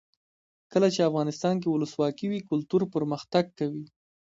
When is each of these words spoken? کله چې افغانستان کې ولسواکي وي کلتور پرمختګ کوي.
کله 0.71 0.87
چې 0.93 1.07
افغانستان 1.09 1.55
کې 1.61 1.67
ولسواکي 1.69 2.25
وي 2.29 2.39
کلتور 2.49 2.81
پرمختګ 2.95 3.45
کوي. 3.59 3.85